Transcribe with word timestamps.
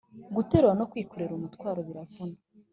Guterura 0.35 0.73
No 0.79 0.87
Kwikorera 0.91 1.33
Umutwaro 1.35 1.79
Biravuna 1.87 2.37